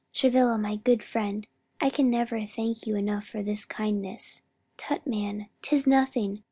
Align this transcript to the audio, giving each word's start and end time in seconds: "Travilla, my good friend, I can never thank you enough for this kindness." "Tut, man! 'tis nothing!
"Travilla, 0.15 0.57
my 0.57 0.77
good 0.77 1.03
friend, 1.03 1.45
I 1.79 1.91
can 1.91 2.09
never 2.09 2.43
thank 2.47 2.87
you 2.87 2.95
enough 2.95 3.27
for 3.27 3.43
this 3.43 3.65
kindness." 3.65 4.41
"Tut, 4.75 5.05
man! 5.05 5.49
'tis 5.61 5.85
nothing! 5.85 6.39